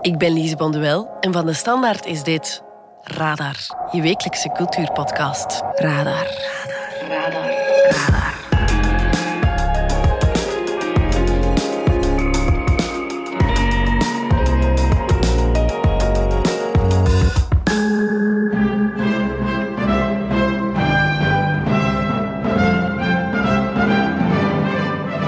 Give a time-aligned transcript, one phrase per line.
[0.00, 2.62] Ik ben Lise Bonduel en van de Standaard is dit
[3.02, 3.56] Radar,
[3.90, 5.62] je wekelijkse cultuurpodcast.
[5.74, 6.26] Radar.
[7.08, 7.08] Radar.
[7.08, 7.50] Radar.
[7.90, 8.36] Radar.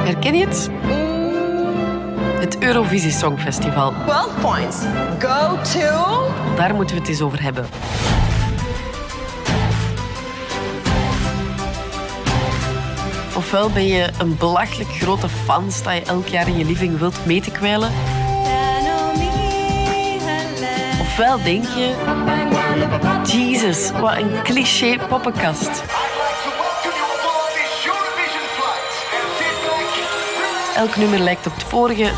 [0.04, 0.79] Herken je het?
[2.60, 3.92] Eurovisie Songfestival.
[4.06, 4.76] 12 points.
[5.18, 6.28] Go to.
[6.56, 7.66] Daar moeten we het eens over hebben.
[13.36, 17.26] Ofwel ben je een belachelijk grote fan, sta je elk jaar in je living wilt
[17.26, 17.90] mee te kwijlen.
[21.00, 21.94] Ofwel denk je,
[23.24, 25.84] Jesus, wat een cliché poppenkast.
[30.76, 32.10] Elk nummer lijkt op het vorige,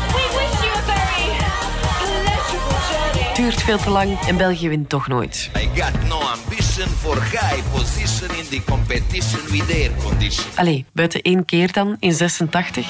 [3.33, 5.49] duurt veel te lang en België wint toch nooit.
[5.55, 10.45] I got no ambition for high position in the competition with air condition.
[10.55, 12.87] Allee, buiten één keer dan, in 86.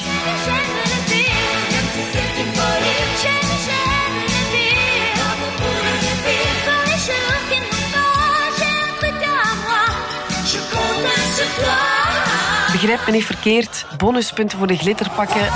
[12.72, 15.48] Begrijp me niet verkeerd, bonuspunten voor de glitterpakken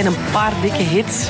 [0.00, 1.28] en een paar dikke hits.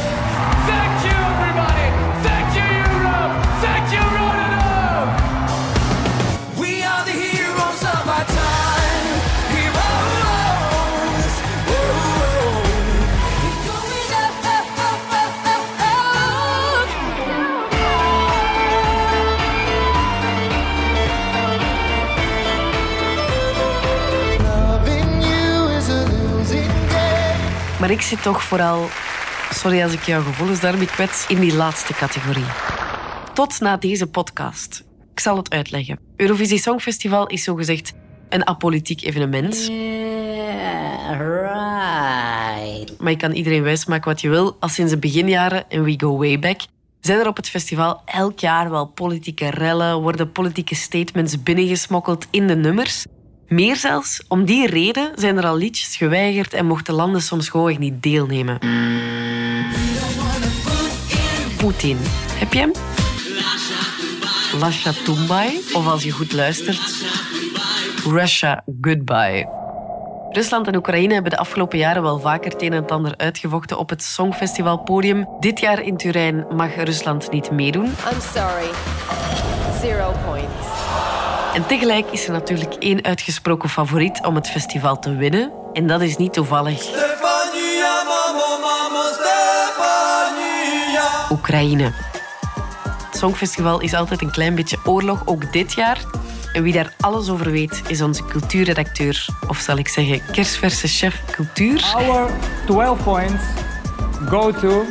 [27.81, 28.89] Maar ik zit toch vooral,
[29.51, 32.45] sorry als ik jouw gevoelens daarmee kwets, in die laatste categorie.
[33.35, 34.85] Tot na deze podcast.
[35.13, 35.99] Ik zal het uitleggen.
[36.17, 37.93] Eurovisie Songfestival is zogezegd
[38.29, 39.71] een apolitiek evenement.
[42.99, 44.57] Maar je kan iedereen wijsmaken wat je wil.
[44.59, 46.61] Al sinds de beginjaren, en we go way back,
[47.01, 52.47] zijn er op het festival elk jaar wel politieke rellen, worden politieke statements binnengesmokkeld in
[52.47, 53.07] de nummers.
[53.51, 57.79] Meer zelfs, om die reden zijn er al liedjes geweigerd en mochten landen soms gewoon
[57.79, 58.59] niet deelnemen.
[61.57, 61.97] Poetin.
[62.33, 62.73] Heb je hem?
[64.61, 65.61] Lasha Tumbai.
[65.73, 66.81] Of als je goed luistert,
[68.05, 69.49] Russia Goodbye.
[70.31, 73.91] Rusland en Oekraïne hebben de afgelopen jaren wel vaker het een en ander uitgevochten op
[73.91, 75.29] het Songfestivalpodium.
[75.41, 77.87] Dit jaar in Turijn mag Rusland niet meedoen.
[77.87, 78.71] I'm sorry.
[79.81, 80.80] Zero points.
[81.55, 85.53] En tegelijk is er natuurlijk één uitgesproken favoriet om het festival te winnen.
[85.73, 91.03] En dat is niet toevallig Stefania, mama, mama, Stefania.
[91.31, 91.93] Oekraïne.
[93.11, 95.99] Het Songfestival is altijd een klein beetje oorlog, ook dit jaar.
[96.53, 99.27] En wie daar alles over weet, is onze cultuurredacteur.
[99.49, 102.31] Of zal ik zeggen, kerstverse chef cultuur, Our
[102.67, 103.43] 12 points
[104.29, 104.85] go to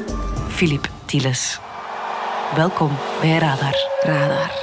[0.48, 1.60] Filip Tieles.
[2.56, 2.92] Welkom
[3.22, 3.76] bij Radar.
[4.02, 4.59] Radar.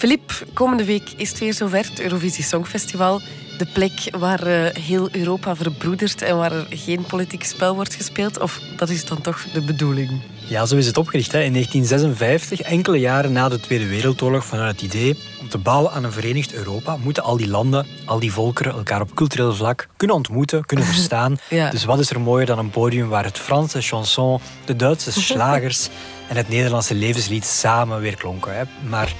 [0.00, 3.20] Filip, komende week is het weer zover, het Eurovisie Songfestival.
[3.58, 8.38] De plek waar eh, heel Europa verbroedert en waar er geen politiek spel wordt gespeeld.
[8.38, 10.20] Of dat is dan toch de bedoeling?
[10.50, 11.32] Ja, zo is het opgericht.
[11.32, 11.42] Hè.
[11.42, 16.04] In 1956, enkele jaren na de Tweede Wereldoorlog, vanuit het idee om te bouwen aan
[16.04, 20.16] een verenigd Europa, moeten al die landen, al die volkeren elkaar op cultureel vlak kunnen
[20.16, 21.36] ontmoeten, kunnen verstaan.
[21.48, 21.70] Ja.
[21.70, 25.88] Dus wat is er mooier dan een podium waar het Franse chanson, de Duitse slagers
[26.28, 28.56] en het Nederlandse levenslied samen weer klonken.
[28.56, 28.62] Hè.
[28.88, 29.12] Maar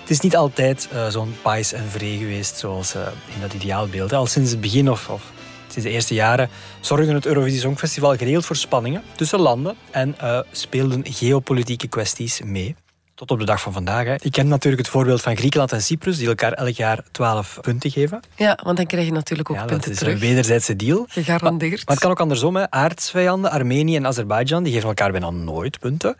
[0.00, 3.02] het is niet altijd eh, zo'n pais en vree geweest zoals eh,
[3.34, 4.12] in dat ideaalbeeld.
[4.12, 5.31] Al sinds het begin of, of
[5.72, 6.48] sinds de eerste jaren
[6.80, 12.74] zorgde het Eurovisie Songfestival geregeld voor spanningen tussen landen en eh, speelden geopolitieke kwesties mee.
[13.14, 14.04] Tot op de dag van vandaag.
[14.06, 14.14] Hè.
[14.18, 17.90] Je kent natuurlijk het voorbeeld van Griekenland en Cyprus, die elkaar elk jaar 12 punten
[17.90, 18.20] geven.
[18.36, 20.14] Ja, want dan krijg je natuurlijk ook Ja, dat punten is terug.
[20.14, 21.04] een wederzijdse deal.
[21.08, 21.76] Gegarandeerd.
[21.86, 22.56] Maar het kan ook andersom.
[22.56, 22.70] Hè.
[22.70, 26.16] Aardsvijanden, Armenië en Azerbeidzjan, die geven elkaar bijna nooit punten.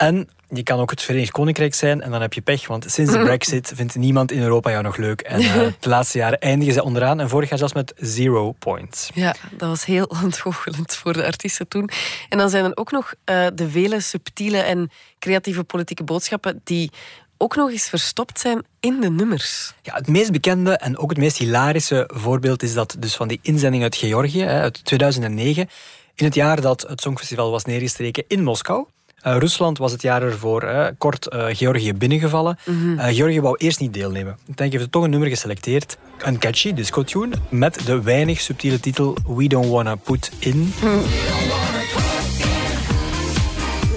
[0.00, 3.12] En je kan ook het Verenigd Koninkrijk zijn en dan heb je pech, want sinds
[3.12, 5.20] de brexit vindt niemand in Europa jou nog leuk.
[5.20, 9.10] En eh, de laatste jaren eindigen ze onderaan en vorig jaar zelfs met zero points.
[9.14, 11.90] Ja, dat was heel ontgoochelend voor de artiesten toen.
[12.28, 16.90] En dan zijn er ook nog eh, de vele subtiele en creatieve politieke boodschappen die
[17.36, 19.72] ook nog eens verstopt zijn in de nummers.
[19.82, 23.38] Ja, het meest bekende en ook het meest hilarische voorbeeld is dat dus van die
[23.42, 25.68] inzending uit Georgië, hè, uit 2009.
[26.14, 28.86] In het jaar dat het Songfestival was neergestreken in Moskou.
[29.20, 32.58] Eh, Rusland was het jaar ervoor hè, kort eh, Georgië binnengevallen.
[32.96, 34.36] Eh, Georgië wou eerst niet deelnemen.
[34.46, 35.98] Ik denk, heeft toch een nummer geselecteerd.
[36.18, 40.72] Een catchy disco-tune met de weinig subtiele titel We Don't Wanna Put In.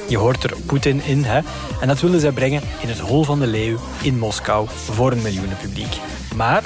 [0.10, 1.40] Je hoort er Poetin in, hè?
[1.82, 5.22] En dat wilden zij brengen in het Hol van de Leeuw in Moskou voor een
[5.22, 5.98] miljoenen publiek.
[6.36, 6.64] Maar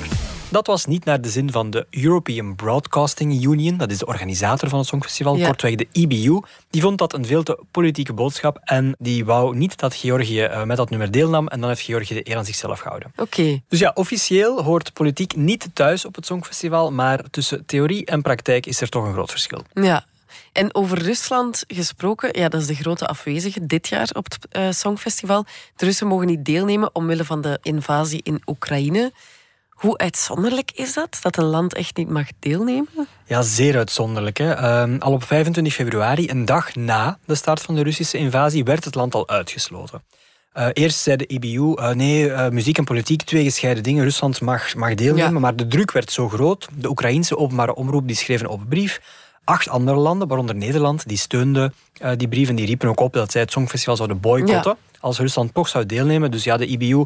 [0.49, 4.69] dat was niet naar de zin van de European Broadcasting Union, dat is de organisator
[4.69, 5.45] van het Songfestival, Ja.
[5.45, 6.39] kortweg de EBU.
[6.69, 10.63] Die vond dat een veel te politieke boodschap en die wou niet dat Georgië eh,
[10.63, 13.11] met dat nummer deelnam en dan heeft Georgië de eer aan zichzelf gehouden.
[13.15, 13.61] Oké.
[13.67, 18.65] Dus ja, officieel hoort politiek niet thuis op het Songfestival, maar tussen theorie en praktijk
[18.65, 19.61] is er toch een groot verschil.
[19.73, 20.05] Ja.
[20.51, 24.71] En over Rusland gesproken, ja, dat is de grote afwezige dit jaar op het eh,
[24.71, 25.45] Songfestival.
[25.75, 29.11] De Russen mogen niet deelnemen omwille van de invasie in Oekraïne.
[29.77, 33.07] Hoe uitzonderlijk is dat, dat een land echt niet mag deelnemen?
[33.25, 34.37] Ja, zeer uitzonderlijk.
[34.37, 34.53] Hè.
[34.53, 38.85] Ehm, al op 25 februari, een dag na de start van de Russische invasie, werd
[38.85, 40.03] het land al uitgesloten.
[40.53, 44.03] Eh, eerst zei de EBU, eh, nee, eh, muziek en politiek, twee gescheiden dingen.
[44.03, 45.39] Rusland mag, mag deelnemen, Ja.
[45.39, 46.67] maar de druk werd zo groot.
[46.75, 49.01] De Oekraïense openbare omroep die schreef een open brief.
[49.43, 51.73] Acht andere landen, waaronder Nederland, die steunden
[52.17, 55.53] die brief en die riepen ook op dat zij het Songfestival zouden boycotten als Rusland
[55.53, 56.31] toch zou deelnemen.
[56.31, 57.03] Dus ja, de EBU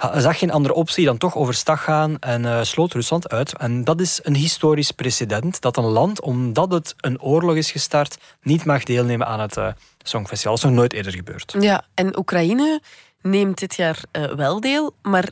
[0.00, 3.56] zag geen andere optie dan toch overstag gaan en eh, sloot Rusland uit.
[3.56, 8.18] En dat is een historisch precedent dat een land, omdat het een oorlog is gestart,
[8.42, 9.68] niet mag deelnemen aan het eh,
[10.02, 10.54] Songfestival.
[10.54, 11.56] Dat is nog nooit eerder gebeurd.
[11.60, 12.80] Ja, en Oekraïne
[13.22, 15.28] neemt dit jaar eh, wel deel, maar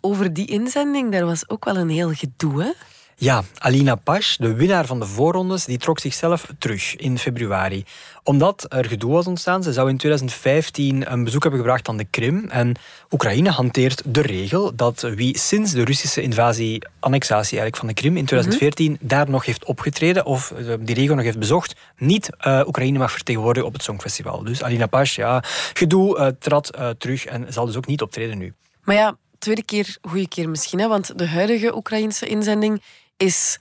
[0.00, 2.74] over die inzending, daar was ook wel een heel gedoe?
[3.22, 7.84] Ja, Alina Pash, de winnaar van de voorrondes, die trok zichzelf terug in februari.
[8.22, 9.62] Omdat er gedoe was ontstaan.
[9.62, 12.48] Ze zou in 2015 een bezoek hebben gebracht aan de Krim.
[12.48, 12.74] En
[13.10, 18.16] Oekraïne hanteert de regel dat wie sinds de Russische invasie, annexatie eigenlijk van de Krim
[18.16, 22.62] in 2014, daar nog heeft opgetreden of eh, die regio nog heeft bezocht, niet eh,
[22.66, 24.44] Oekraïne mag vertegenwoordigen op het Songfestival.
[24.44, 28.54] Dus Alina Pash, ja, gedoe, eh, trad terug en zal dus ook niet optreden nu.
[28.84, 32.82] Maar ja, tweede keer, goede keer misschien, hè, want de huidige Oekraïnse inzending
[33.16, 33.58] is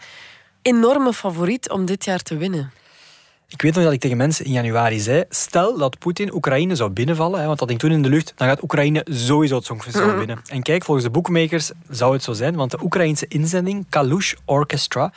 [0.62, 2.72] enorme favoriet om dit jaar te winnen.
[3.48, 6.90] Ik weet nog dat ik tegen mensen in januari zei: stel dat Poetin Oekraïne zou
[6.90, 10.16] binnenvallen, hè, want dat ging toen in de lucht, dan gaat Oekraïne sowieso het Songfestival
[10.16, 10.42] winnen.
[10.48, 15.14] En kijk, volgens de boekmakers zou het zo zijn, want de Oekraïnse inzending Kalush Orchestra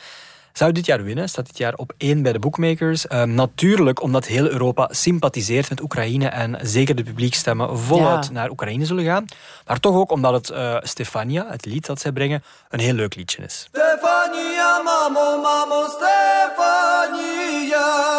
[0.57, 1.29] zou dit jaar winnen.
[1.29, 3.07] Staat dit jaar op één bij de bookmakers.
[3.07, 8.85] Ehm, natuurlijk omdat heel Europa sympathiseert met Oekraïne en zeker de publiekstemmen voluit naar Oekraïne
[8.85, 9.25] zullen gaan.
[9.65, 13.15] Maar toch ook omdat het eh, Stefania, het lied dat zij brengen, een heel leuk
[13.15, 13.67] liedje is.
[13.67, 17.43] Stefania, mamo, mamo, Stefania,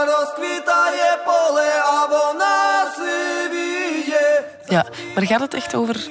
[0.04, 2.06] rozkwitaje pole, a
[4.68, 6.08] Ja, maar gaat het echt over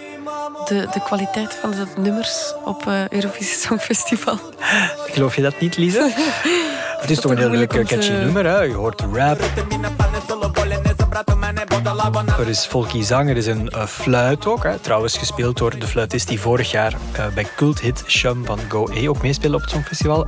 [0.65, 4.37] de, de kwaliteit van de nummers op eh Eurovisie Songfestival?
[5.13, 6.11] Geloof je dat niet, Lise?
[7.01, 8.45] Het is toch een heel leuk catchy te- nummer.
[8.45, 8.61] Hè?
[8.61, 9.39] Je hoort rap.
[12.39, 14.63] Er is folky zang, er is een eh, fluit ook.
[14.63, 14.77] Hè?
[14.79, 19.07] Trouwens gespeeld door de fluitist die vorig jaar eh, bij culthit Shum van Go A
[19.07, 20.25] ook meespeelde op het Songfestival.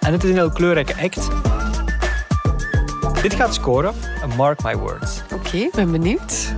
[0.00, 1.28] En het is een heel kleurrijke act.
[3.22, 3.94] Dit gaat scoren,
[4.36, 5.20] mark my words.
[5.32, 6.54] Oké, ben benieuwd.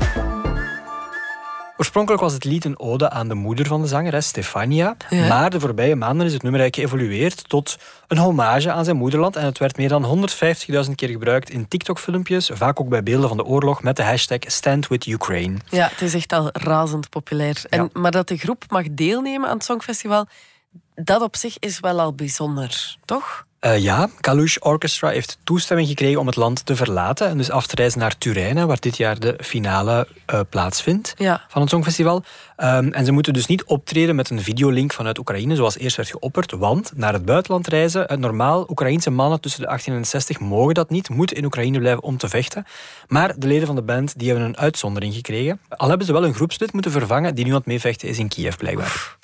[1.81, 4.97] Oorspronkelijk was het lied een ode aan de moeder van de zanger, hè, Stefania.
[5.09, 5.29] Ja.
[5.29, 9.37] Maar de voorbije maanden is het nummer eigenlijk geëvolueerd tot een hommage aan zijn moederland.
[9.37, 10.29] En het werd meer dan
[10.87, 14.39] 150.000 keer gebruikt in TikTok-filmpjes, vaak ook bij beelden van de oorlog met de hashtag
[14.41, 15.57] Stand with Ukraine.
[15.69, 17.63] Ja, het is echt al razend populair.
[17.71, 18.01] En, Ja.
[18.01, 20.27] Maar dat de groep mag deelnemen aan het Songfestival,
[20.95, 23.47] dat op zich is wel al bijzonder, toch?
[23.61, 27.67] Eh, ja, Kalush Orchestra heeft toestemming gekregen om het land te verlaten en dus af
[27.67, 31.45] te reizen naar Turijn, waar dit jaar de finale eh, plaatsvindt Ja.
[31.49, 32.23] van het Songfestival.
[32.57, 36.09] Ehm, en ze moeten dus niet optreden met een videolink vanuit Oekraïne, zoals eerst werd
[36.09, 40.41] geopperd, want naar het buitenland reizen, eh, normaal, Oekraïense mannen tussen de 18 en 60
[40.41, 42.67] mogen dat niet, moeten in Oekraïne blijven om te vechten.
[43.09, 45.61] Maar de leden van de band die hebben een uitzondering gekregen.
[45.69, 48.29] Al hebben ze wel een groepslid moeten vervangen die nu aan het meevechten is in
[48.29, 49.19] Kiev, blijkbaar.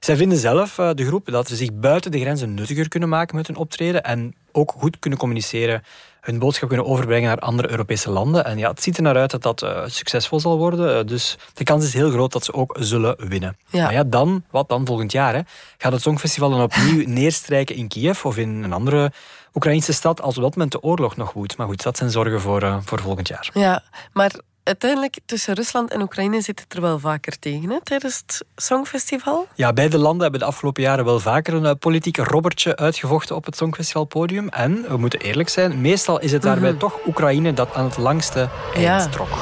[0.00, 3.36] Zij vinden zelf, eh, de groep, dat ze zich buiten de grenzen nuttiger kunnen maken
[3.36, 5.82] met hun optreden en ook goed kunnen communiceren,
[6.20, 8.44] hun boodschap kunnen overbrengen naar andere Europese landen.
[8.44, 10.98] En ja, het ziet er naar uit dat dat eh, succesvol zal worden.
[10.98, 13.56] Eh, dus de kans is heel groot dat ze ook zullen winnen.
[13.70, 13.82] Ja.
[13.82, 15.34] Maar ja, dan, wat dan volgend jaar?
[15.34, 15.40] Hè?
[15.78, 19.12] Gaat het Songfestival dan opnieuw neerstrijken in Kiev of in een andere
[19.54, 21.56] Oekraïnse stad als op dat moment de oorlog nog woedt?
[21.56, 23.50] Maar goed, dat zijn zorgen voor, voor volgend jaar.
[23.54, 28.22] Ja, maar uiteindelijk tussen Rusland en Oekraïne zit het er wel vaker tegen hè, tijdens
[28.26, 29.46] het Songfestival.
[29.54, 33.44] Ja, beide landen hebben de afgelopen jaren wel vaker een eh, politiek robbertje uitgevochten op
[33.44, 34.48] het Songfestivalpodium.
[34.48, 38.48] En, we moeten eerlijk zijn, meestal is het daarbij toch Oekraïne dat aan het langste
[38.74, 39.06] eind Ja.
[39.06, 39.38] trok.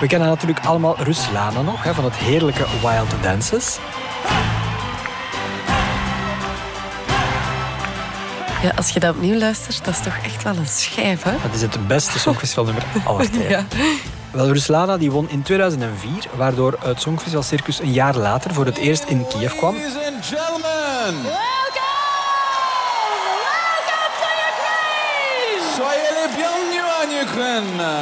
[0.00, 3.78] We kennen natuurlijk allemaal Ruslana nog, hè, van het heerlijke Wild Dances.
[8.62, 11.30] Ja, als je dat opnieuw luistert, dat is toch echt wel een schijf, hè?
[11.42, 13.68] Dat is het beste songfestivalnummer aller tijden.
[14.30, 18.76] Wel, Ruslana die won in 2004, waardoor het Songfestival Circus een jaar later voor het
[18.76, 19.74] eerst in Kiev kwam.
[19.74, 21.94] Ladies and gentlemen, Welcome!
[23.46, 25.74] Welcome to Ukraine!
[25.76, 27.92] soyez les bienvenus en Ukraine.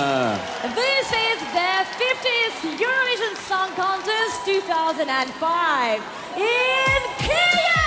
[0.75, 6.01] This is the 50th Eurovision Song Contest 2005
[6.37, 7.84] in Kiev!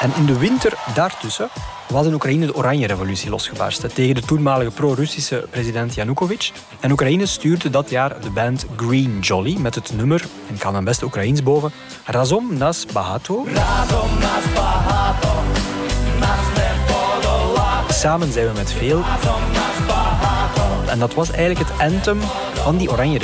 [0.00, 1.48] En in de winter daartussen
[1.88, 6.52] was in Oekraïne de Oranje Revolutie losgebarsten tegen de toenmalige pro-Russische president Yanukovych.
[6.80, 10.84] En Oekraïne stuurde dat jaar de band Green Jolly met het nummer, en kan mijn
[10.84, 11.72] beste Oekraïens boven,
[12.04, 13.46] Razom nas Bahato.
[17.88, 19.02] Samen zijn we met veel.
[20.86, 22.20] En dat was eigenlijk het anthem
[22.54, 23.18] van die Oranje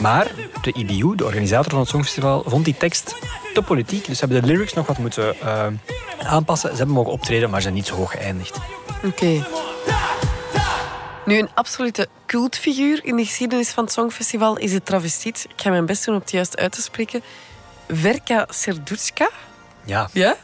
[0.00, 0.30] Maar
[0.62, 3.14] de IBU, de organisator van het Songfestival, vond die tekst
[3.54, 4.06] te politiek.
[4.06, 5.66] Dus ze hebben de lyrics nog wat moeten eh,
[6.22, 6.70] aanpassen.
[6.70, 8.56] Ze hebben mogen optreden, maar ze zijn niet zo hoog geëindigd.
[9.04, 9.46] Oké.
[11.24, 15.46] Nu, een absolute cultfiguur in de geschiedenis van het Songfestival is de travestiet.
[15.48, 17.22] Ik ga mijn best doen om het juist uit te spreken.
[17.88, 19.30] Verka Serdutska,
[19.84, 20.08] Ja.
[20.12, 20.36] ja?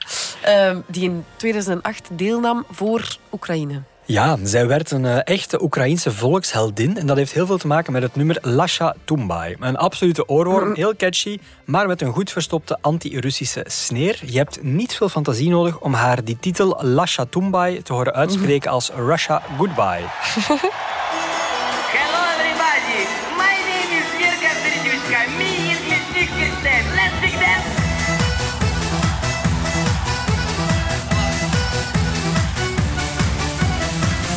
[0.42, 3.82] Ehm, die in 2008 deelnam voor Oekraïne.
[4.06, 6.96] Ja, zij werd een eh, echte Oekraïense volksheldin.
[6.96, 9.56] En dat heeft heel veel te maken met het nummer Lasha Tumbai.
[9.60, 14.18] Een absolute oorworm, heel catchy, maar met een goed verstopte anti-Russische sneer.
[14.24, 18.70] Je hebt niet veel fantasie nodig om haar die titel Lasha Tumbai te horen uitspreken
[18.70, 20.04] als Russia Goodbye.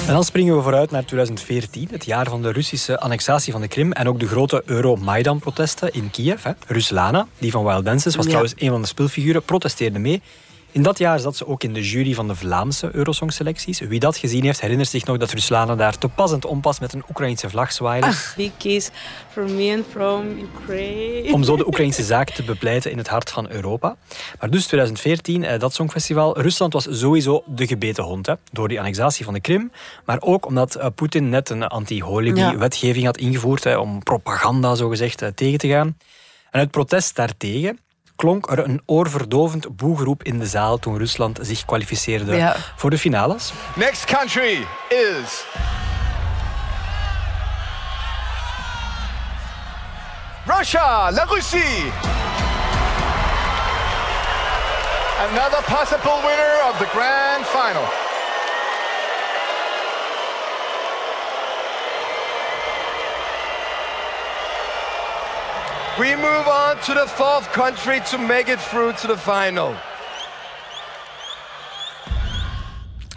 [0.10, 3.68] En dan springen we vooruit naar 2014, het jaar van de Russische annexatie van de
[3.68, 6.44] Krim en ook de grote Euro-Maidan-protesten in Kiev.
[6.44, 6.52] Hè.
[6.68, 8.30] Ruslana, die van Wild Dances, was Ja.
[8.32, 10.22] trouwens een van de speelfiguren, protesteerde mee.
[10.72, 13.80] In dat jaar zat ze ook in de jury van de Vlaamse Eurosong-selecties.
[13.80, 16.80] Wie dat gezien heeft, herinnert zich nog dat Ruslana daar te pas en te onpas
[16.80, 18.08] met een Oekraïnse vlag zwaaide.
[18.36, 18.90] Big kiss
[19.30, 21.34] from me and from Ukraine.
[21.34, 23.96] Om zo de Oekraïnse zaak te bepleiten in het hart van Europa.
[24.40, 26.42] Maar dus 2014, eh, dat Songfestival.
[26.42, 28.26] Rusland was sowieso de gebeten hond.
[28.26, 29.72] Hè, door die annexatie van de Krim.
[30.06, 33.64] Maar ook omdat eh, Poetin net een anti-hooligan-wetgeving had ingevoerd.
[33.64, 35.98] Hè, om propaganda, zogezegd, eh, tegen te gaan.
[36.52, 37.80] En uit protest daartegen
[38.20, 42.56] klonk er een oorverdovend boegeroep in de zaal toen Rusland zich kwalificeerde Ja.
[42.76, 43.52] voor de finales.
[43.76, 45.46] Next country is
[50.46, 51.92] Russia, La Russie.
[55.30, 57.84] Another possible winner of the grand final.
[66.00, 69.74] We move on to the fourth country to make it through to the final.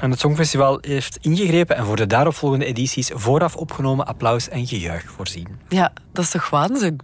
[0.00, 5.10] En het Songfestival heeft ingegrepen en voor de daaropvolgende edities vooraf opgenomen applaus en gejuich
[5.10, 5.46] voorzien.
[5.68, 7.00] Ja, dat is toch waanzin?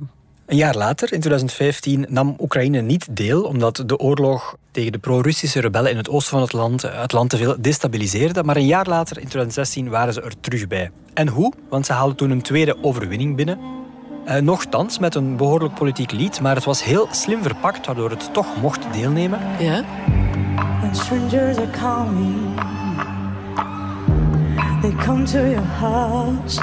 [0.47, 5.61] Een jaar later, in 2015, nam Oekraïne niet deel omdat de oorlog tegen de pro-Russische
[5.61, 8.42] rebellen in het oosten van het land het land te veel destabiliseerde.
[8.42, 10.90] Maar een jaar later, in 2016, waren ze er terug bij.
[11.14, 11.52] En hoe?
[11.68, 13.87] Want ze haalden toen een tweede overwinning binnen.
[14.28, 18.32] Eh, nochtans met een behoorlijk politiek lied, maar het was heel slim verpakt, waardoor het
[18.32, 19.40] toch mocht deelnemen.
[19.58, 19.85] Ja.
[20.80, 22.61] When strangers are coming,
[24.80, 26.61] they come to your house.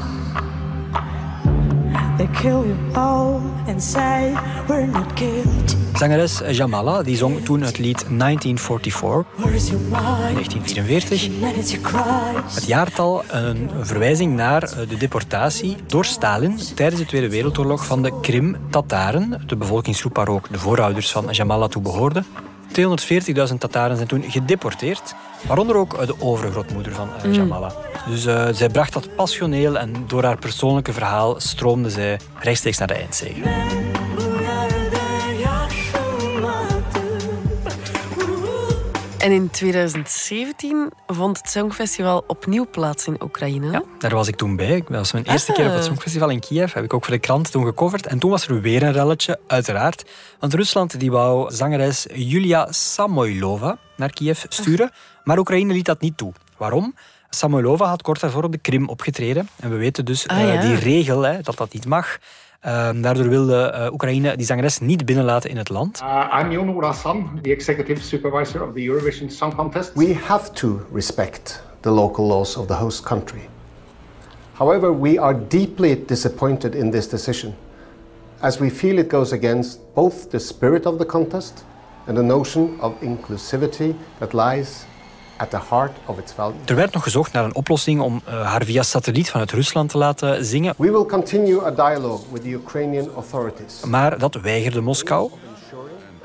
[2.18, 4.34] They kill you all and say
[4.68, 5.76] we're not guilty.
[5.94, 10.34] Zangeres Jamala die zong toen het lied 1944, Where is your mind?
[10.34, 11.22] 1944.
[11.22, 12.56] Humanity cries.
[12.56, 18.02] Het jaartal een verwijzing naar eh, de deportatie door Stalin tijdens de Tweede Wereldoorlog van
[18.02, 22.26] de Krim-Tataren, de bevolkingsgroep waar ook de voorouders van Jamala toe behoorden.
[22.68, 25.16] 240.000 Tataren zijn toen gedeporteerd,
[25.48, 27.72] waaronder ook eh, de overgrootmoeder van eh, Jamala.
[28.08, 32.88] Dus eh, zij bracht dat passioneel en door haar persoonlijke verhaal stroomde zij rechtstreeks naar
[32.88, 33.42] de eindzege.
[39.18, 43.72] En in 2017 vond het Songfestival opnieuw plaats in Oekraïne.
[43.72, 44.80] Ja, daar was ik toen bij.
[44.88, 45.86] Dat was mijn eerste keer op het Ah.
[45.86, 46.74] Songfestival in Kiev.
[46.74, 48.06] Heb ik ook voor de krant toen gecoverd.
[48.08, 50.06] En toen was er weer een relletje, uiteraard.
[50.40, 54.92] Want Rusland die wou zangeres Julia Samoylova naar Kiev sturen.
[55.24, 56.34] Maar Oekraïne liet dat niet toe.
[56.58, 56.96] Waarom?
[57.36, 59.50] Samoylova had kort daarvoor op de Krim opgetreden.
[59.60, 60.62] En we weten dus Ah, eh, ja.
[60.62, 62.18] die regel, hè, dat dat niet mag.
[62.60, 66.02] Ehm, daardoor wilde eh, Oekraïne die zangeres niet binnenlaten in het land.
[66.04, 69.92] Uh, I'm Jon Olasan, the executive supervisor of the Eurovision Song Contest.
[69.94, 73.50] We have to respect the local laws of the host country.
[74.54, 77.56] However, we are deeply disappointed in this decision,
[78.40, 81.64] as we feel it goes against both the spirit of the contest
[82.08, 84.86] and the notion of inclusivity that lies
[85.38, 86.34] at the heart of its.
[86.66, 89.98] Er werd nog gezocht naar een oplossing om eh, haar via satelliet vanuit Rusland te
[89.98, 90.74] laten zingen.
[90.78, 93.80] We will continue a dialogue with the Ukrainian authorities.
[93.86, 95.32] Maar dat weigerde Moskou.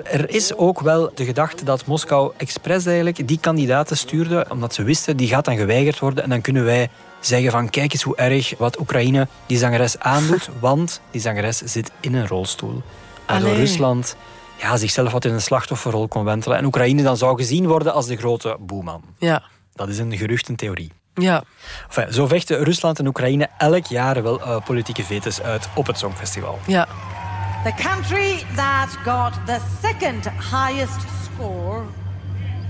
[0.04, 4.82] Er is ook wel de gedachte dat Moskou expres eigenlijk die kandidaten stuurde, omdat ze
[4.82, 6.90] wisten die gaat dan geweigerd worden en dan kunnen wij
[7.20, 11.90] zeggen van kijk eens hoe erg wat Oekraïne die zangeres aandoet, want die zangeres zit
[12.00, 12.82] in een rolstoel.
[13.26, 13.60] Waardoor Allee.
[13.60, 14.16] Rusland
[14.60, 18.06] ja, zichzelf wat in een slachtofferrol kon wentelen en Oekraïne dan zou gezien worden als
[18.06, 19.02] de grote boeman.
[19.18, 19.42] Ja.
[19.74, 20.92] Dat is een gerucht, een theorie.
[21.14, 21.42] Ja.
[21.86, 25.98] Enfin, zo vechten Rusland en Oekraïne elk jaar wel eh, politieke vetes uit op het
[25.98, 26.58] Songfestival.
[26.66, 26.88] Ja.
[27.64, 31.82] The country that got the second highest score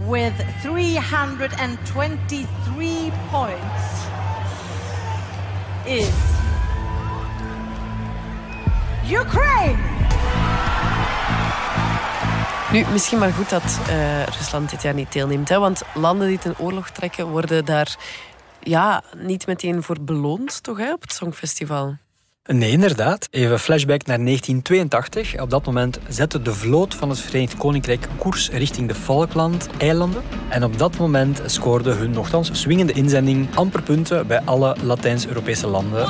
[0.08, 0.32] with
[0.62, 3.82] 323 points
[5.84, 6.08] is
[9.10, 9.99] Ukraine.
[12.72, 15.48] Nu, misschien maar goed dat eh, Rusland dit jaar niet deelneemt.
[15.48, 15.58] Hè?
[15.58, 17.96] Want landen die ten oorlog trekken, worden daar
[18.60, 21.96] ja, niet meteen voor beloond, toch, hè, op het Songfestival?
[22.44, 23.28] Nee, inderdaad.
[23.30, 25.40] Even flashback naar 1982.
[25.40, 30.22] Op dat moment zette de vloot van het Verenigd Koninkrijk koers richting de Falkland-eilanden.
[30.48, 36.08] En op dat moment scoorde hun nogthans swingende inzending amper punten bij alle Latijns-Europese landen.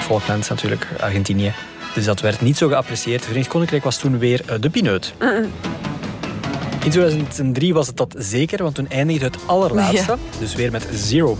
[0.00, 1.52] Falklands natuurlijk, Argentinië.
[1.94, 3.16] Dus dat werd niet zo geapprecieerd.
[3.16, 5.14] Het Verenigd Koninkrijk was toen weer eh, de pineut.
[6.84, 10.12] In 2003 was het dat zeker, want toen eindigde het allerlaatste.
[10.12, 10.16] Ja.
[10.38, 11.38] Dus weer met zero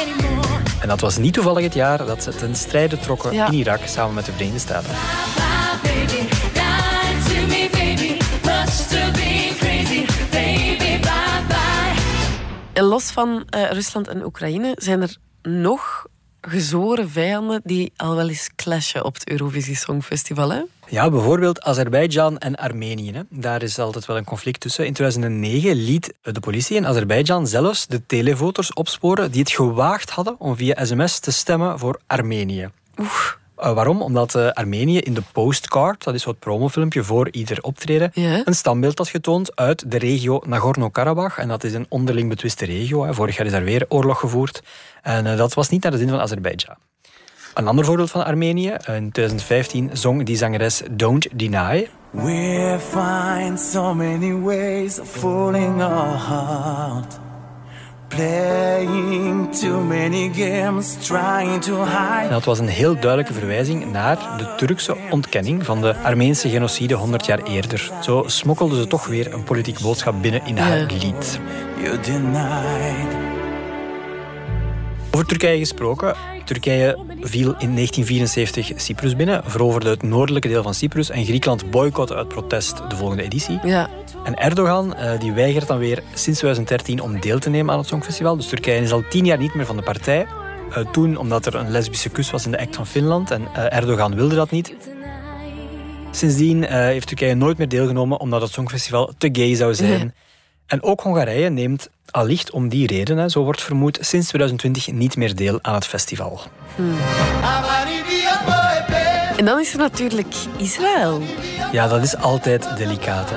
[0.00, 0.58] anymore.
[0.80, 3.46] En dat was niet toevallig het jaar dat ze ten strijde trokken Ja.
[3.46, 4.90] in Irak samen met de Verenigde Staten.
[12.92, 16.06] Los van eh, Rusland en Oekraïne zijn er nog
[16.40, 20.52] gezworen vijanden die al wel eens clashen op het Eurovisie Songfestival.
[20.52, 20.62] Hè?
[20.86, 23.12] Ja, bijvoorbeeld Azerbeidzjan en Armenië.
[23.12, 23.22] Hè.
[23.28, 24.86] Daar is altijd wel een conflict tussen.
[24.86, 30.40] In 2009 liet de politie in Azerbeidzjan zelfs de televoters opsporen die het gewaagd hadden
[30.40, 32.70] om via sms te stemmen voor Armenië.
[33.62, 34.02] Eh, waarom?
[34.02, 38.42] Omdat eh, Armenië in de postcard, dat is zo'n promofilmpje voor ieder optreden, Ja.
[38.44, 41.38] een standbeeld had getoond uit de regio Nagorno-Karabakh.
[41.38, 43.04] En dat is een onderling betwiste regio.
[43.04, 43.14] Hè.
[43.14, 44.62] Vorig jaar is daar weer oorlog gevoerd.
[45.02, 46.76] En eh, dat was niet naar de zin van Azerbeidzjan.
[47.54, 48.68] Een ander voorbeeld van Armenië.
[48.86, 51.88] In 2015 zong die zangeres Don't Deny.
[52.10, 57.18] We find so many ways of fooling our heart.
[58.16, 62.24] Playing too many games, trying to hide.
[62.24, 66.94] En dat was een heel duidelijke verwijzing naar de Turkse ontkenning van de Armeense genocide
[66.94, 67.90] 100 jaar eerder.
[68.02, 71.40] Zo smokkelden ze toch weer een politieke boodschap binnen in haar lied.
[71.82, 73.21] You denied.
[75.14, 76.14] Over Turkije gesproken.
[76.44, 82.14] Turkije viel in 1974 Cyprus binnen, veroverde het noordelijke deel van Cyprus en Griekenland boycotte
[82.14, 83.58] uit protest de volgende editie.
[83.62, 83.90] Ja.
[84.24, 87.88] En Erdogan eh, die weigert dan weer sinds 2013 om deel te nemen aan het
[87.88, 88.36] Songfestival.
[88.36, 90.26] Dus Turkije is al tien jaar niet meer van de partij.
[90.70, 93.76] Eh, toen omdat er een lesbische kus was in de act van Finland en eh,
[93.76, 94.74] Erdogan wilde dat niet.
[96.10, 100.14] Sindsdien heeft Turkije nooit meer deelgenomen omdat het Songfestival te gay zou zijn.
[100.72, 105.16] En ook Hongarije neemt allicht om die reden, hè, zo wordt vermoed, sinds 2020 niet
[105.16, 106.40] meer deel aan het festival.
[109.36, 111.22] En dan is er natuurlijk Israël.
[111.72, 113.30] Ja, dat is altijd delicaat.
[113.34, 113.36] Hè?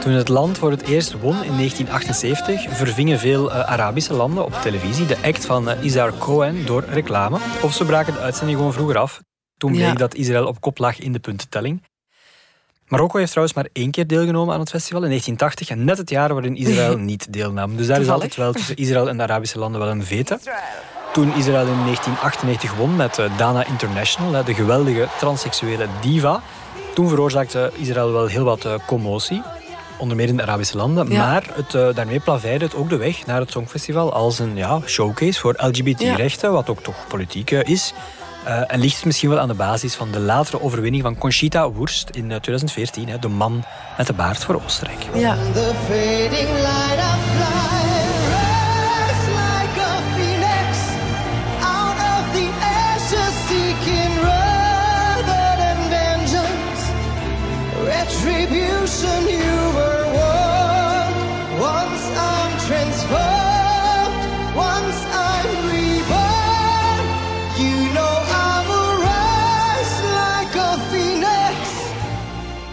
[0.00, 4.52] Toen het land voor het eerst won in 1978, vervingen veel eh, Arabische landen op
[4.62, 7.38] televisie de act van eh, Izar Cohen door reclame.
[7.62, 9.20] Of ze braken de uitzending gewoon vroeger af.
[9.56, 9.94] Toen bleek Ja.
[9.94, 11.82] dat Israël op kop lag in de puntentelling.
[12.90, 16.10] Marokko heeft trouwens maar één keer deelgenomen aan het festival in 1980, en net het
[16.10, 17.76] jaar waarin Israël niet deelnam.
[17.76, 20.38] Dus daar is altijd wel tussen Israël en de Arabische landen wel een vete.
[21.12, 26.42] Toen Israël in 1998 won met eh, Dana International, de geweldige transseksuele diva,
[26.94, 29.42] toen veroorzaakte Israël wel heel wat eh, commotie.
[29.98, 31.10] Onder meer in de Arabische landen.
[31.10, 31.26] Ja.
[31.26, 34.80] Maar het, eh, daarmee plaveide het ook de weg naar het Songfestival als een ja,
[34.86, 37.94] showcase voor LGBT-rechten, wat ook toch politiek is.
[38.44, 41.72] Eh, en ligt het misschien wel aan de basis van de latere overwinning van Conchita
[41.72, 43.64] Wurst in eh, 2014, hè, de man
[43.96, 45.06] met de baard voor Oostenrijk.
[45.14, 45.36] Ja.
[45.52, 46.60] The fading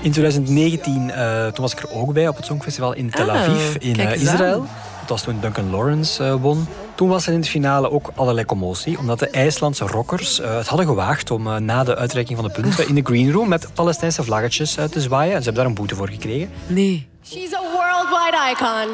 [0.08, 3.41] In 2019, eh, toen was ik er ook bij op het Songfestival in Tel Ah,
[3.41, 4.65] Aviv in eh, Israël.
[5.00, 6.67] Dat was toen Duncan Lawrence eh, won.
[6.96, 10.88] Toen was er in de finale ook allerlei commotie, omdat de IJslandse rockers het hadden
[10.88, 14.74] gewaagd om na de uitreiking van de punten in de green room met Palestijnse vlaggetjes
[14.74, 15.34] te zwaaien.
[15.34, 16.50] En ze hebben daar een boete voor gekregen.
[16.67, 17.08] Nee.
[17.26, 18.89] She's a worldwide icon.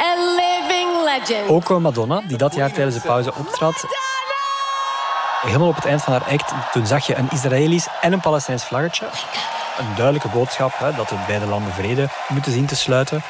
[0.00, 1.48] A living legend.
[1.48, 3.86] Ook Madonna, die dat jaar tijdens de pauze optrad.
[5.42, 8.64] Helemaal op het eind van haar act, toen zag je een Israëlisch en een Palestijns
[8.64, 9.06] vlaggetje.
[9.78, 13.22] Een duidelijke boodschap hè, dat de beide landen vrede moeten zien te sluiten.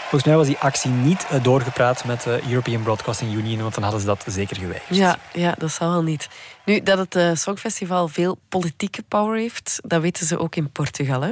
[0.00, 3.82] Volgens mij was die actie niet eh, doorgepraat met de European Broadcasting Union, want dan
[3.82, 4.96] hadden ze dat zeker geweigerd.
[4.96, 6.28] Ja, ja, dat zal wel niet.
[6.64, 11.20] Nu, dat het eh, Songfestival veel politieke power heeft, dat weten ze ook in Portugal.
[11.20, 11.30] Hè?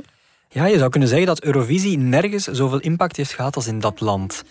[0.48, 4.00] Ja, je zou kunnen zeggen dat Eurovisie nergens zoveel impact heeft gehad als in dat
[4.00, 4.44] land.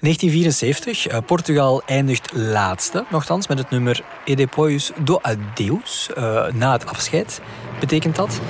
[0.00, 6.72] 1974, eh, Portugal eindigt laatste, nogthans, met het nummer E depois do adeus, eh, na
[6.72, 7.40] het afscheid,
[7.80, 8.40] betekent dat.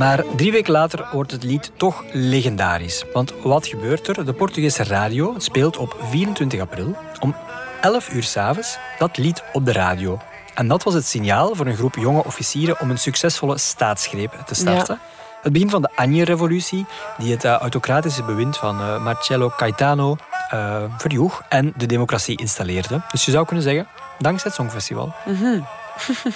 [0.00, 3.04] Maar drie weken later wordt het lied toch legendarisch.
[3.12, 4.24] Want wat gebeurt er?
[4.24, 7.34] De Portugese radio speelt op 24 april om
[7.80, 10.18] 11 uur s'avonds dat lied op de radio.
[10.54, 14.54] En dat was het signaal voor een groep jonge officieren om een succesvolle staatsgreep te
[14.54, 14.98] starten.
[15.42, 16.86] Het begin van de Anje-revolutie,
[17.18, 20.16] die het eh, autocratische bewind van eh, Marcelo Caetano
[20.50, 23.00] eh, verjoeg en de democratie installeerde.
[23.10, 23.86] Dus je zou kunnen zeggen,
[24.20, 25.12] dankzij het Songfestival.
[25.26, 25.60] Mhm.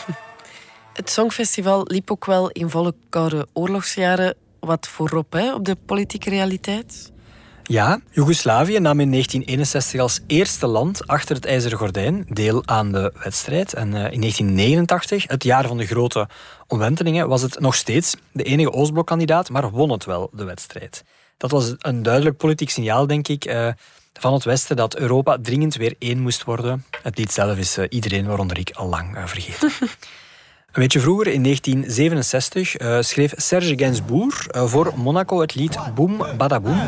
[1.01, 6.31] het Songfestival liep ook wel in volle koude oorlogsjaren wat voorop hè, op de politieke
[6.31, 7.13] realiteit.
[7.63, 13.13] Ja, Joegoslavië nam in 1961 als eerste land achter het ijzeren gordijn deel aan de
[13.23, 13.75] wedstrijd.
[13.75, 16.29] En eh, in 1989, het jaar van de grote
[16.67, 21.05] omwentelingen, was het nog steeds de enige Oostblokkandidaat, maar won het wel de wedstrijd.
[21.37, 23.69] Dat was een duidelijk politiek signaal, denk ik, eh,
[24.21, 26.85] van het Westen dat Europa dringend weer één moest worden.
[27.03, 29.71] Het lied zelf is eh, iedereen, waaronder ik, al lang eh, vergeten.
[30.73, 36.81] Een beetje vroeger, in 1967, eh, schreef Serge Gainsbourg voor Monaco het lied Boom Badaboom.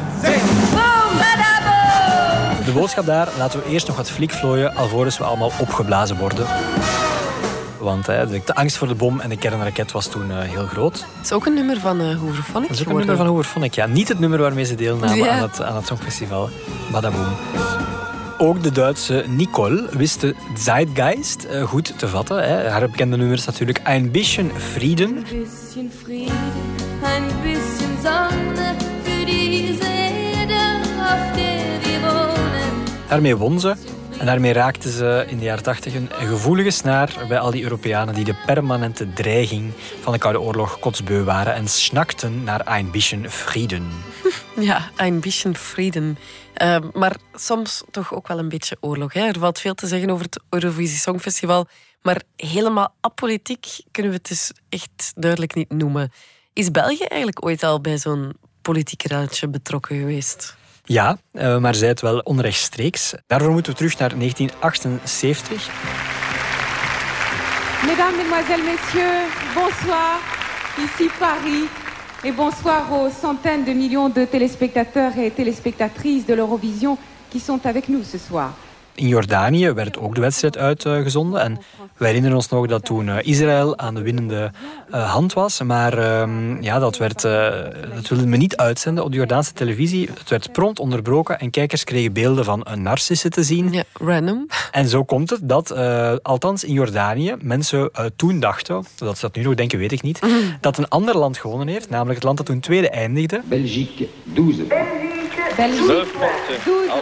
[2.65, 6.47] De boodschap daar, laten we eerst nog wat flik vlooien, alvorens we allemaal opgeblazen worden.
[7.87, 10.67] Want hè, de, de angst voor de bom en de kernraket was toen eh, heel
[10.67, 10.95] groot.
[10.95, 13.75] Het is ook een nummer van uh, Hooverphonic Dat is ook een nummer van Hooverphonic,
[13.75, 13.87] ja.
[13.87, 15.29] Niet het nummer waarmee ze deelnamen Ja.
[15.29, 16.49] aan, het, aan het Songfestival.
[16.93, 17.27] Badaboom.
[18.39, 22.49] Ook de Duitse Nicole wist de Zeitgeist eh, goed te vatten.
[22.49, 22.69] Hè.
[22.71, 25.15] Haar bekende nummer is natuurlijk Ein bisschen Frieden.
[25.15, 26.53] bisschen Frieden,
[27.03, 29.89] ein bisschen Sonne für diese
[30.39, 30.61] Erde,
[31.01, 33.09] auf der wir wohnen.
[33.09, 33.75] Daarmee won ze.
[34.19, 38.15] En daarmee raakte ze in de jaren 80 een gevoelige snaar bij al die Europeanen
[38.15, 43.31] die de permanente dreiging van de Koude Oorlog kotsbeu waren en snakten naar Ein bisschen
[43.31, 43.89] Frieden.
[44.61, 46.19] Ja, een bisschen Frieden.
[46.55, 49.13] Eh, maar soms toch ook wel een beetje oorlog.
[49.13, 49.27] Hè?
[49.27, 51.67] Er valt veel te zeggen over het Eurovisie Songfestival.
[52.03, 56.13] Maar helemaal apolitiek kunnen we het dus echt duidelijk niet noemen.
[56.53, 59.05] Is België eigenlijk ooit al bij zo'n politiek
[59.51, 60.57] betrokken geweest?
[60.89, 63.15] Ja, eh, maar zij het wel onrechtstreeks.
[63.27, 65.69] Daarvoor moeten we terug naar 1978.
[67.87, 70.19] Mesdames, Mesdemoiselles, Messieurs, bonsoir.
[70.79, 71.69] Ici Paris.
[72.23, 76.99] Et bonsoir aux centaines de millions de téléspectateurs et téléspectatrices de l'Eurovision
[77.31, 78.53] qui sont avec nous ce soir.
[78.97, 81.41] In Jordanië werd ook de wedstrijd uitgezonden.
[81.41, 81.59] En
[81.97, 84.51] wij herinneren ons nog dat toen eh, Israël aan de winnende
[84.91, 85.63] eh, hand was.
[85.63, 87.49] Maar ehm, ja, dat, werd, eh,
[87.95, 90.09] dat wilde men niet uitzenden op de Jordaanse televisie.
[90.19, 93.73] Het werd prompt onderbroken en kijkers kregen beelden van een narcisse te zien.
[93.73, 94.47] Ja, random.
[94.73, 99.37] En zo komt het dat, eh, althans in Jordanië, mensen toen dachten, dat ze dat
[99.37, 100.21] nu nog denken, weet ik niet,
[100.61, 103.41] dat een ander land gewonnen heeft, namelijk het land dat toen tweede eindigde.
[103.49, 105.06] Belgique, 12.
[105.57, 105.87] Belgique,
[106.65, 106.93] 12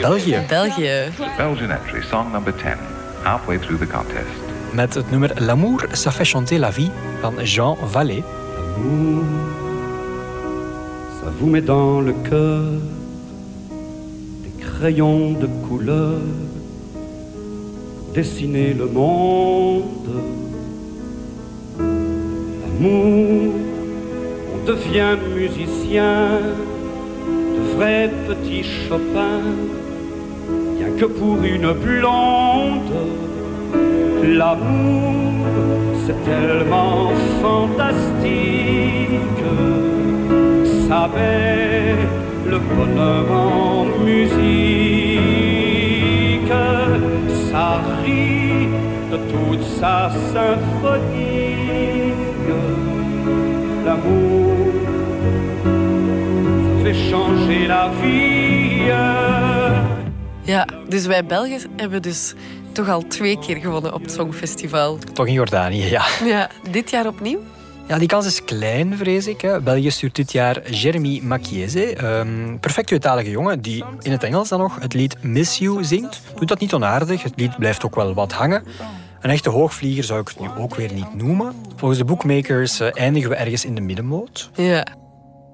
[0.00, 0.44] België.
[0.48, 1.10] België.
[1.36, 2.78] Belgian entry, song number 10,
[3.22, 4.26] halfway through the contest.
[4.72, 6.90] Met het nummer L'amour, ça fait chanter la vie
[7.22, 8.22] van Jean Vallée.
[11.20, 12.62] Ça vous met dans le cœur
[14.42, 16.20] des crayons de couleur
[17.98, 20.10] pour dessiner le monde.
[21.78, 23.54] L'amour,
[24.54, 26.40] on devient musicien,
[27.74, 29.54] de vrais petits Chopins,
[30.76, 32.92] bien que pour une blonde.
[34.22, 35.46] L'amour,
[36.06, 38.14] c'est tellement fantastique
[41.08, 41.96] met
[42.46, 45.22] le bonheur en musique,
[47.50, 47.68] ça
[48.02, 48.68] rit
[49.10, 52.12] de toute sa symphonie.
[53.84, 54.43] L'amour,
[57.10, 58.84] changer la vie.
[60.42, 62.34] Ja, dus wij Belgen hebben dus
[62.72, 64.98] toch al twee keer gewonnen op het Songfestival.
[65.12, 66.04] Toch in Jordanië, ja.
[66.24, 67.38] Ja, dit jaar opnieuw?
[67.88, 69.40] Ja, die kans is klein, vrees ik.
[69.40, 69.60] Hè.
[69.60, 72.04] België stuurt dit jaar Jeremy Machiese.
[72.04, 76.20] Um, perfect tweetalige jongen die in het Engels dan nog het lied Miss You zingt.
[76.38, 77.22] Doet dat niet onaardig.
[77.22, 78.64] Het lied blijft ook wel wat hangen.
[79.20, 81.54] Een echte hoogvlieger zou ik het nu ook weer niet noemen.
[81.76, 84.50] Volgens de bookmakers uh, eindigen we ergens in de middenmoot.
[84.54, 84.86] Ja.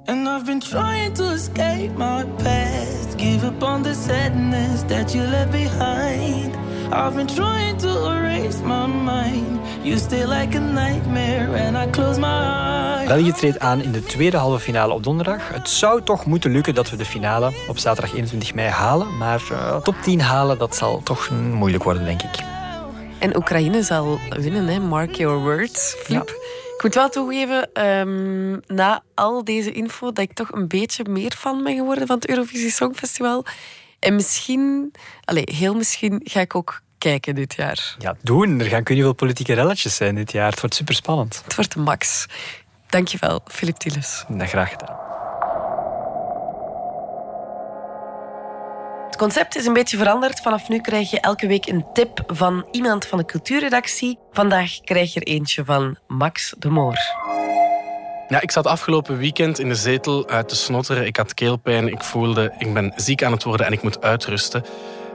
[0.06, 5.22] And I've been trying to escape my past Give up on the sadness that you
[5.22, 6.56] left behind
[6.92, 12.18] I've been trying to erase my mind You stay like a nightmare and I close
[12.18, 15.48] my eyes België treedt aan in de tweede halve finale op donderdag.
[15.52, 19.16] Het zou toch moeten lukken dat we de finale op zaterdag 21 mei halen.
[19.16, 22.44] Maar uh, top 10 halen, dat zal toch moeilijk worden, denk ik.
[23.18, 24.78] En Oekraïne zal winnen, hè?
[24.78, 26.28] mark your words, Flip.
[26.28, 26.59] Ja.
[26.80, 31.32] Ik moet wel toegeven, um, na al deze info, dat ik toch een beetje meer
[31.32, 33.44] fan ben geworden van het Eurovisie Songfestival.
[33.98, 34.92] En misschien,
[35.24, 37.96] allez, heel misschien, ga ik ook kijken dit jaar.
[37.98, 38.60] Ja, doen.
[38.60, 40.50] Er gaan kun je wel politieke relletjes zijn dit jaar.
[40.50, 41.40] Het wordt super spannend.
[41.44, 42.26] Het wordt de max.
[42.86, 44.24] Dankjewel, Filip Tilles.
[44.28, 45.09] Dat graag gedaan.
[49.20, 50.40] Concept is een beetje veranderd.
[50.40, 54.18] Vanaf nu krijg je elke week een tip van iemand van de cultuurredactie.
[54.33, 56.98] Vandaag krijg je er eentje van Max de Moor.
[58.28, 61.06] Ja, ik zat afgelopen weekend in de zetel uit te snotteren.
[61.06, 61.88] Ik had keelpijn.
[61.88, 64.64] Ik voelde, ik ben ziek aan het worden en ik moet uitrusten.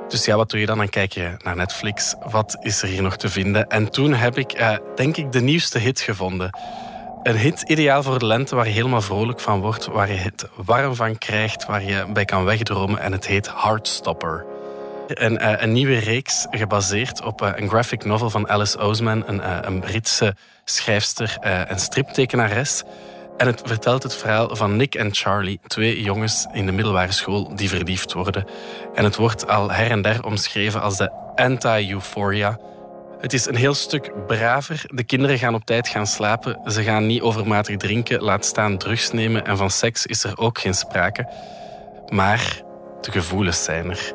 [0.07, 0.77] Dus ja, wat doe je dan?
[0.77, 2.15] Dan kijk je naar Netflix.
[2.29, 3.67] Wat is er hier nog te vinden?
[3.67, 6.49] En toen heb ik, eh, denk ik, de nieuwste hit gevonden.
[7.25, 10.47] Een hit ideaal voor de lente, waar je helemaal vrolijk van wordt, waar je het
[10.55, 12.99] warm van krijgt, waar je bij kan wegdromen.
[12.99, 14.45] En het heet Heartstopper.
[15.07, 19.37] Een, uh, een nieuwe reeks gebaseerd op uh, een graphic novel van Alice Oseman, een,
[19.37, 22.83] uh, een Britse schrijfster en striptekenares.
[23.37, 27.55] En het vertelt het verhaal van Nick en Charlie, twee jongens in de middelbare school
[27.55, 28.45] die verliefd worden.
[28.93, 32.57] En het wordt al her en der omschreven als de anti-euphoria.
[33.25, 34.83] Het is een heel stuk braver.
[34.87, 36.71] De kinderen gaan op tijd gaan slapen.
[36.71, 39.45] Ze gaan niet overmatig drinken, laat staan drugs nemen.
[39.45, 41.29] En van seks is er ook geen sprake.
[42.09, 42.61] Maar
[43.01, 44.13] de gevoelens zijn er.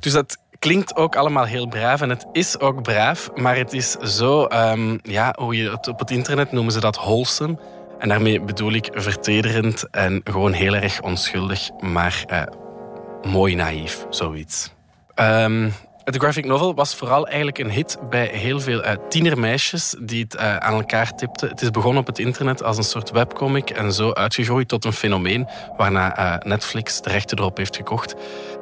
[0.00, 3.90] Dus dat klinkt ook allemaal heel braaf en het is ook braaf, maar het is
[3.92, 7.58] zo, um, ja, hoe je het op het internet noemen ze dat wholesome.
[7.98, 12.42] En daarmee bedoel ik vertederend en gewoon heel erg onschuldig, maar uh,
[13.32, 14.74] mooi naïef, zoiets.
[15.14, 15.72] Um,
[16.12, 20.34] de graphic novel was vooral eigenlijk een hit bij heel veel uh, tienermeisjes die het
[20.34, 21.48] uh, aan elkaar tipten.
[21.48, 24.92] Het is begonnen op het internet als een soort webcomic en zo uitgegroeid tot een
[24.92, 28.14] fenomeen waarna uh, Netflix de rechten erop heeft gekocht.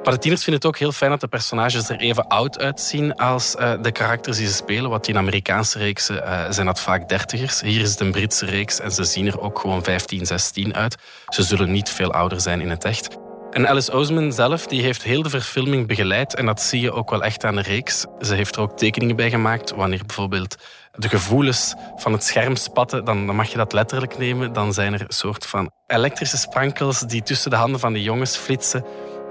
[0.03, 3.15] Maar de tieners vinden het ook heel fijn dat de personages er even oud uitzien
[3.15, 4.91] als de karakters die ze spelen.
[4.91, 6.23] Wat in Amerikaanse reeksen
[6.55, 7.61] zijn dat vaak dertigers.
[7.61, 10.97] Hier is het een Britse reeks en ze zien er ook gewoon 15, 16 uit.
[11.29, 13.24] Ze zullen niet veel ouder zijn in het echt.
[13.55, 17.11] En Alice Oseman zelf die heeft heel de verfilming begeleid en dat zie je ook
[17.11, 18.07] wel echt aan de reeks.
[18.21, 20.57] Ze heeft er ook tekeningen bij gemaakt wanneer bijvoorbeeld
[20.93, 24.53] de gevoelens van het scherm spatten, dan, dan mag je dat letterlijk nemen.
[24.53, 28.37] Dan zijn er een soort van elektrische sprankels die tussen de handen van de jongens
[28.37, 28.85] flitsen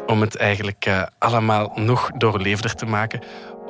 [0.06, 3.22] om het eigenlijk uh, allemaal nog doorleefder te maken.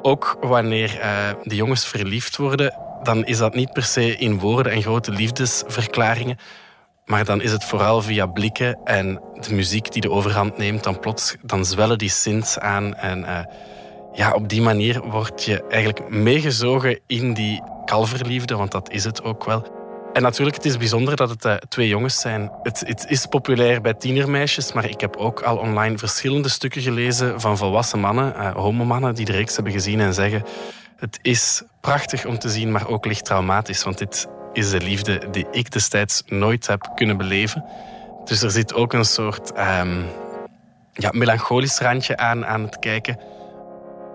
[0.01, 4.71] Ook wanneer uh, de jongens verliefd worden, dan is dat niet per se in woorden
[4.71, 6.37] en grote liefdesverklaringen,
[7.05, 10.83] maar dan is het vooral via blikken en de muziek die de overhand neemt.
[10.83, 12.95] Dan plots dan zwellen die synths aan.
[12.95, 13.39] En uh,
[14.13, 19.23] ja, op die manier word je eigenlijk meegezogen in die kalverliefde, want dat is het
[19.23, 19.81] ook wel.
[20.13, 22.51] En natuurlijk, het is bijzonder dat het uh, twee jongens zijn.
[22.63, 27.41] Het, het, is populair bij tienermeisjes, maar ik heb ook al online verschillende stukken gelezen
[27.41, 30.43] van volwassen mannen, uh, homomannen, die de reeks hebben gezien en zeggen:
[30.95, 35.21] Het is prachtig om te zien, maar ook licht traumatisch, want dit is de liefde
[35.31, 37.65] die ik destijds nooit heb kunnen beleven.
[38.25, 40.05] Dus er zit ook een soort um,
[40.93, 43.19] ja, melancholisch randje aan aan het kijken.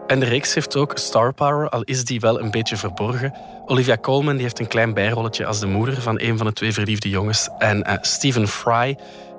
[0.06, 3.34] En de reeks heeft ook star power, al is die wel een beetje verborgen.
[3.66, 6.72] Olivia Colman die heeft een klein bijrolletje als de moeder van een van de twee
[6.72, 7.48] verliefde jongens.
[7.58, 8.96] En uh, Stephen Fry,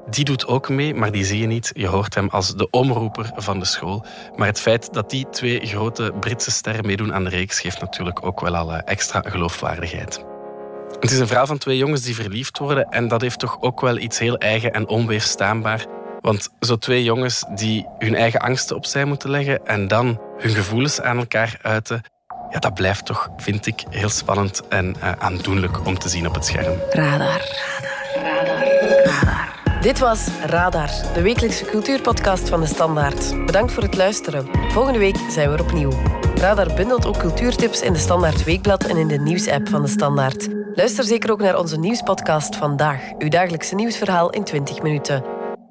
[0.10, 1.72] die doet ook mee, maar die zie je niet.
[1.74, 4.06] Je hoort hem als de omroeper van de school.
[4.36, 8.26] Maar het feit dat die twee grote Britse sterren meedoen aan de reeks geeft natuurlijk
[8.26, 10.29] ook wel al extra geloofwaardigheid.
[11.00, 13.82] Het is een verhaal van twee jongens die verliefd worden en dat heeft toch ook
[13.82, 15.86] wel iets heel eigen en onweerstaanbaar.
[16.22, 21.02] Want zo twee jongens die hun eigen angsten opzij moeten leggen en dan hun gevoelens
[21.02, 22.02] aan elkaar uiten,
[22.50, 26.34] ja, dat blijft toch, vind ik, heel spannend en uh, aandoenlijk om te zien op
[26.34, 26.78] het scherm.
[26.90, 27.42] Radar.
[28.16, 28.44] Radar.
[28.44, 29.04] Radar.
[29.04, 29.58] Radar.
[29.82, 33.46] Dit was Radar, de wekelijkse cultuurpodcast van de Standaard.
[33.46, 34.48] Bedankt voor het luisteren.
[34.72, 35.92] Volgende week zijn we er opnieuw.
[36.36, 40.59] Radar bundelt ook cultuurtips in de Standaard Weekblad en in de nieuwsapp van de Standaard.
[40.74, 45.24] Luister zeker ook naar onze nieuwspodcast vandaag, uw dagelijkse nieuwsverhaal in 20 minuten.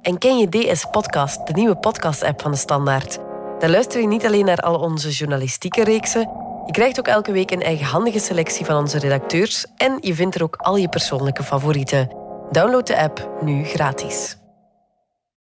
[0.02, 3.18] En ken je DS Podcast, de nieuwe podcast-app van de Standaard?
[3.58, 6.20] Dan luister je niet alleen naar al onze journalistieke reeksen.
[6.66, 10.42] Je krijgt ook elke week een eigenhandige selectie van onze redacteurs en je vindt er
[10.42, 12.10] ook al je persoonlijke favorieten.
[12.50, 14.37] Download de app nu gratis.